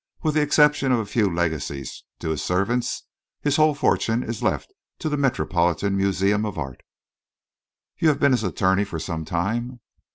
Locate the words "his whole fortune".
3.39-4.23